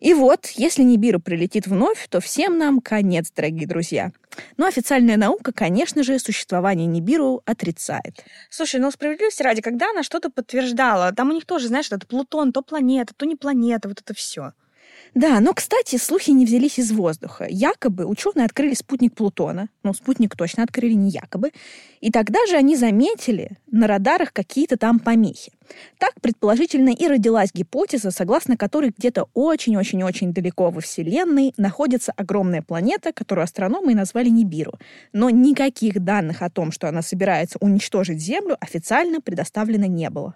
И 0.00 0.14
вот, 0.14 0.46
если 0.54 0.82
Нибиру 0.82 1.20
прилетит 1.20 1.66
вновь, 1.66 2.06
то 2.08 2.20
всем 2.20 2.58
нам 2.58 2.80
конец, 2.80 3.30
дорогие 3.34 3.66
друзья. 3.66 4.12
Но 4.56 4.66
официальная 4.66 5.16
наука, 5.16 5.52
конечно 5.52 6.02
же, 6.02 6.18
существование 6.18 6.86
Нибиру 6.86 7.42
отрицает. 7.46 8.24
Слушай, 8.50 8.80
ну 8.80 8.90
справедливости 8.90 9.42
ради, 9.42 9.62
когда 9.62 9.90
она 9.90 10.02
что-то 10.02 10.30
подтверждала, 10.30 11.12
там 11.12 11.30
у 11.30 11.32
них 11.32 11.46
тоже, 11.46 11.68
знаешь, 11.68 11.90
это 11.90 12.06
Плутон, 12.06 12.52
то 12.52 12.62
планета, 12.62 13.14
то 13.14 13.24
не 13.26 13.36
планета, 13.36 13.88
вот 13.88 14.00
это 14.00 14.14
все. 14.14 14.52
Да, 15.14 15.40
но, 15.40 15.54
кстати, 15.54 15.96
слухи 15.96 16.30
не 16.30 16.44
взялись 16.44 16.78
из 16.78 16.92
воздуха. 16.92 17.46
Якобы 17.48 18.04
ученые 18.04 18.44
открыли 18.44 18.74
спутник 18.74 19.14
Плутона. 19.14 19.68
Ну, 19.82 19.94
спутник 19.94 20.36
точно 20.36 20.62
открыли, 20.62 20.92
не 20.92 21.10
якобы. 21.10 21.52
И 22.00 22.10
тогда 22.10 22.38
же 22.46 22.56
они 22.56 22.76
заметили 22.76 23.52
на 23.70 23.86
радарах 23.86 24.32
какие-то 24.32 24.76
там 24.76 24.98
помехи. 24.98 25.52
Так, 25.98 26.12
предположительно, 26.20 26.90
и 26.90 27.08
родилась 27.08 27.50
гипотеза, 27.52 28.10
согласно 28.10 28.56
которой 28.56 28.92
где-то 28.96 29.28
очень-очень-очень 29.34 30.32
далеко 30.32 30.70
во 30.70 30.80
Вселенной 30.80 31.54
находится 31.56 32.12
огромная 32.16 32.62
планета, 32.62 33.12
которую 33.12 33.44
астрономы 33.44 33.94
назвали 33.94 34.28
Нибиру. 34.28 34.74
Но 35.12 35.30
никаких 35.30 36.04
данных 36.04 36.42
о 36.42 36.50
том, 36.50 36.72
что 36.72 36.88
она 36.88 37.02
собирается 37.02 37.58
уничтожить 37.60 38.20
Землю, 38.20 38.56
официально 38.60 39.20
предоставлено 39.20 39.86
не 39.86 40.10
было. 40.10 40.34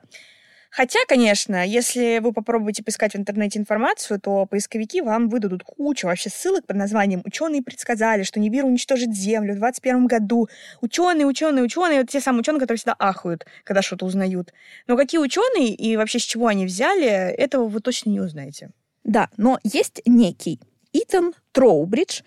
Хотя, 0.70 1.00
конечно, 1.08 1.66
если 1.66 2.20
вы 2.20 2.32
попробуете 2.32 2.84
поискать 2.84 3.14
в 3.14 3.16
интернете 3.16 3.58
информацию, 3.58 4.20
то 4.20 4.46
поисковики 4.46 5.00
вам 5.02 5.28
выдадут 5.28 5.64
кучу 5.64 6.06
вообще 6.06 6.30
ссылок 6.30 6.64
под 6.64 6.76
названием 6.76 7.22
«Ученые 7.24 7.60
предсказали, 7.60 8.22
что 8.22 8.38
Нибиру 8.38 8.68
уничтожит 8.68 9.12
Землю 9.12 9.54
в 9.54 9.58
2021 9.58 10.06
году». 10.06 10.48
Ученые, 10.80 11.26
ученые, 11.26 11.64
ученые, 11.64 12.00
вот 12.00 12.10
те 12.10 12.20
самые 12.20 12.40
ученые, 12.40 12.60
которые 12.60 12.78
всегда 12.78 12.94
ахают, 12.98 13.46
когда 13.64 13.82
что-то 13.82 14.06
узнают. 14.06 14.52
Но 14.86 14.96
какие 14.96 15.20
ученые 15.20 15.74
и 15.74 15.96
вообще 15.96 16.20
с 16.20 16.22
чего 16.22 16.46
они 16.46 16.66
взяли, 16.66 17.06
этого 17.06 17.66
вы 17.66 17.80
точно 17.80 18.10
не 18.10 18.20
узнаете. 18.20 18.70
Да, 19.02 19.28
но 19.36 19.58
есть 19.64 20.02
некий 20.06 20.60
Итан 20.92 21.34
Троубридж, 21.50 22.20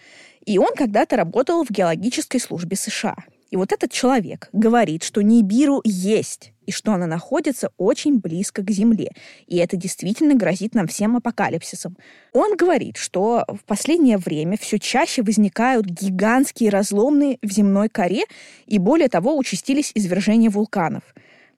и 0.46 0.58
он 0.58 0.76
когда-то 0.76 1.16
работал 1.16 1.64
в 1.64 1.72
геологической 1.72 2.42
службе 2.42 2.76
США. 2.76 3.16
И 3.54 3.56
вот 3.56 3.72
этот 3.72 3.92
человек 3.92 4.50
говорит, 4.52 5.04
что 5.04 5.22
Нибиру 5.22 5.80
есть, 5.84 6.54
и 6.66 6.72
что 6.72 6.92
она 6.94 7.06
находится 7.06 7.70
очень 7.78 8.18
близко 8.18 8.64
к 8.64 8.72
Земле. 8.72 9.12
И 9.46 9.58
это 9.58 9.78
действительно 9.78 10.34
грозит 10.34 10.74
нам 10.74 10.88
всем 10.88 11.18
апокалипсисом. 11.18 11.96
Он 12.34 12.58
говорит, 12.58 12.98
что 12.98 13.46
в 13.48 13.64
последнее 13.66 14.18
время 14.18 14.58
все 14.58 14.80
чаще 14.80 15.22
возникают 15.22 15.86
гигантские 15.86 16.72
разломные 16.72 17.38
в 17.44 17.52
земной 17.52 17.90
коре, 17.90 18.24
и 18.66 18.80
более 18.80 19.08
того, 19.08 19.38
участились 19.38 19.92
извержения 19.94 20.50
вулканов. 20.50 21.04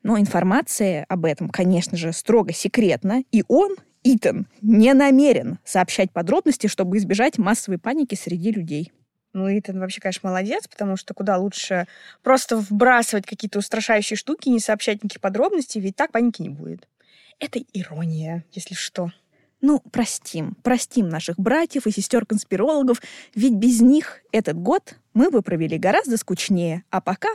Но 0.04 0.20
информация 0.20 1.06
об 1.08 1.24
этом, 1.24 1.48
конечно 1.48 1.96
же, 1.96 2.12
строго 2.12 2.52
секретна, 2.52 3.24
и 3.32 3.46
он, 3.48 3.74
Итан, 4.04 4.48
не 4.62 4.94
намерен 4.94 5.60
сообщать 5.64 6.12
подробности, 6.12 6.68
чтобы 6.68 6.98
избежать 6.98 7.38
массовой 7.38 7.78
паники 7.78 8.16
среди 8.16 8.52
людей. 8.52 8.92
Ну, 9.36 9.50
Итан 9.60 9.82
вообще, 9.82 10.00
конечно, 10.00 10.30
молодец, 10.30 10.66
потому 10.66 10.96
что 10.96 11.14
куда 11.14 11.38
лучше 11.38 11.88
просто 12.24 12.56
вбрасывать 12.56 13.26
какие-то 13.26 13.60
устрашающие 13.60 14.16
штуки, 14.16 14.48
не 14.48 14.62
сообщать 14.62 15.04
никаких 15.04 15.20
подробностей, 15.20 15.82
ведь 15.82 15.98
так 15.98 16.14
паники 16.14 16.42
не 16.42 16.48
будет. 16.48 16.88
Это 17.40 17.60
ирония, 17.74 18.46
если 18.54 18.76
что. 18.76 19.12
Ну, 19.60 19.82
простим, 19.92 20.56
простим 20.64 21.10
наших 21.10 21.38
братьев 21.38 21.86
и 21.86 21.92
сестер-конспирологов, 21.92 23.02
ведь 23.34 23.56
без 23.56 23.82
них 23.82 24.22
этот 24.32 24.56
год 24.56 24.96
мы 25.14 25.30
бы 25.30 25.42
провели 25.42 25.78
гораздо 25.78 26.16
скучнее. 26.16 26.86
А 26.90 27.02
пока 27.02 27.28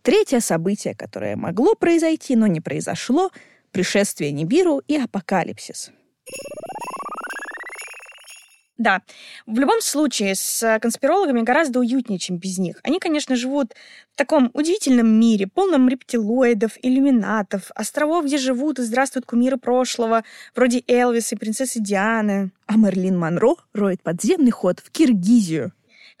третье 0.00 0.40
событие, 0.40 0.94
которое 0.94 1.36
могло 1.36 1.74
произойти, 1.74 2.34
но 2.34 2.46
не 2.46 2.62
произошло, 2.62 3.30
пришествие 3.72 4.32
Нибиру 4.32 4.78
и 4.88 4.96
апокалипсис. 4.96 5.90
Да, 8.78 9.02
в 9.46 9.58
любом 9.58 9.80
случае 9.80 10.34
с 10.34 10.78
конспирологами 10.80 11.42
гораздо 11.42 11.80
уютнее, 11.80 12.18
чем 12.18 12.38
без 12.38 12.58
них. 12.58 12.80
Они, 12.82 12.98
конечно, 12.98 13.36
живут 13.36 13.74
в 14.12 14.16
таком 14.16 14.50
удивительном 14.54 15.08
мире, 15.08 15.46
полном 15.46 15.88
рептилоидов, 15.88 16.72
иллюминатов, 16.82 17.70
островов, 17.74 18.24
где 18.24 18.38
живут 18.38 18.78
и 18.78 18.82
здравствуют 18.82 19.26
кумиры 19.26 19.58
прошлого, 19.58 20.24
вроде 20.56 20.82
Элвиса 20.86 21.34
и 21.34 21.38
принцессы 21.38 21.80
Дианы. 21.80 22.50
А 22.66 22.76
Мерлин 22.76 23.18
Монро 23.18 23.56
роет 23.74 24.02
подземный 24.02 24.50
ход 24.50 24.80
в 24.80 24.90
Киргизию 24.90 25.72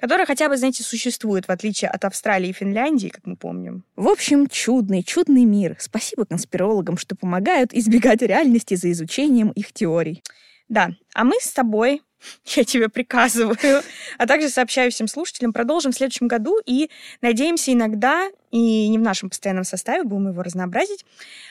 которая 0.02 0.26
хотя 0.26 0.48
бы, 0.48 0.56
знаете, 0.56 0.82
существует, 0.82 1.46
в 1.46 1.50
отличие 1.50 1.88
от 1.88 2.04
Австралии 2.04 2.48
и 2.48 2.52
Финляндии, 2.52 3.06
как 3.06 3.24
мы 3.24 3.36
помним. 3.36 3.84
В 3.94 4.08
общем, 4.08 4.48
чудный, 4.48 5.04
чудный 5.04 5.44
мир. 5.44 5.76
Спасибо 5.78 6.24
конспирологам, 6.24 6.98
что 6.98 7.14
помогают 7.14 7.72
избегать 7.72 8.20
реальности 8.20 8.74
за 8.74 8.90
изучением 8.90 9.50
их 9.50 9.72
теорий. 9.72 10.20
Да, 10.68 10.90
а 11.14 11.22
мы 11.22 11.36
с 11.40 11.52
тобой 11.52 12.02
я 12.56 12.64
тебе 12.64 12.88
приказываю, 12.88 13.82
а 14.18 14.26
также 14.26 14.48
сообщаю 14.48 14.90
всем 14.90 15.08
слушателям. 15.08 15.52
Продолжим 15.52 15.92
в 15.92 15.96
следующем 15.96 16.28
году 16.28 16.58
и 16.64 16.90
надеемся 17.20 17.72
иногда, 17.72 18.28
и 18.50 18.88
не 18.88 18.98
в 18.98 19.02
нашем 19.02 19.30
постоянном 19.30 19.64
составе, 19.64 20.04
будем 20.04 20.28
его 20.28 20.42
разнообразить, 20.42 21.04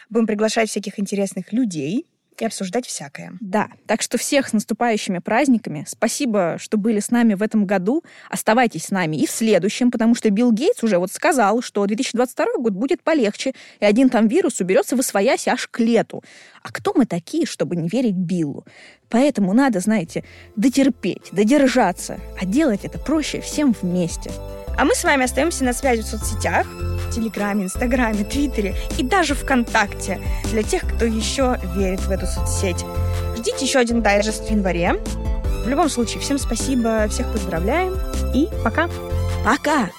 будем 0.09 0.27
приглашать 0.27 0.69
всяких 0.69 0.99
интересных 0.99 1.51
людей, 1.53 2.05
и 2.39 2.45
обсуждать 2.45 2.85
всякое. 2.85 3.33
Да, 3.39 3.69
так 3.85 4.01
что 4.01 4.17
всех 4.17 4.47
с 4.47 4.53
наступающими 4.53 5.19
праздниками. 5.19 5.85
Спасибо, 5.87 6.57
что 6.59 6.77
были 6.77 6.99
с 6.99 7.11
нами 7.11 7.33
в 7.33 7.41
этом 7.41 7.65
году. 7.65 8.03
Оставайтесь 8.29 8.85
с 8.85 8.91
нами 8.91 9.17
и 9.17 9.27
в 9.27 9.31
следующем, 9.31 9.91
потому 9.91 10.15
что 10.15 10.29
Билл 10.29 10.51
Гейтс 10.51 10.83
уже 10.83 10.97
вот 10.97 11.11
сказал, 11.11 11.61
что 11.61 11.85
2022 11.85 12.45
год 12.57 12.73
будет 12.73 13.03
полегче, 13.03 13.53
и 13.79 13.85
один 13.85 14.09
там 14.09 14.27
вирус 14.27 14.59
уберется 14.59 14.95
в 14.95 14.99
освоясь 14.99 15.47
аж 15.47 15.67
к 15.67 15.79
лету. 15.79 16.23
А 16.63 16.71
кто 16.71 16.93
мы 16.95 17.05
такие, 17.05 17.45
чтобы 17.45 17.75
не 17.75 17.87
верить 17.87 18.15
Биллу? 18.15 18.65
Поэтому 19.09 19.53
надо, 19.53 19.79
знаете, 19.79 20.23
дотерпеть, 20.55 21.29
додержаться, 21.31 22.19
а 22.39 22.45
делать 22.45 22.85
это 22.85 22.97
проще 22.97 23.41
всем 23.41 23.75
вместе. 23.81 24.31
А 24.77 24.85
мы 24.85 24.95
с 24.95 25.03
вами 25.03 25.25
остаемся 25.25 25.63
на 25.63 25.73
связи 25.73 26.01
в 26.01 26.05
соцсетях, 26.05 26.65
в 26.65 27.11
Телеграме, 27.13 27.65
Инстаграме, 27.65 28.23
Твиттере 28.23 28.75
и 28.97 29.03
даже 29.03 29.35
ВКонтакте 29.35 30.19
для 30.45 30.63
тех, 30.63 30.83
кто 30.83 31.05
еще 31.05 31.59
верит 31.75 32.01
в 32.01 32.11
эту 32.11 32.25
соцсеть. 32.25 32.85
Ждите 33.37 33.65
еще 33.65 33.79
один 33.79 34.01
дайджест 34.01 34.47
в 34.47 34.51
январе. 34.51 34.93
В 35.63 35.67
любом 35.67 35.89
случае, 35.89 36.19
всем 36.21 36.39
спасибо, 36.39 37.07
всех 37.09 37.31
поздравляем 37.31 37.95
и 38.33 38.49
пока. 38.63 38.89
Пока! 39.45 39.89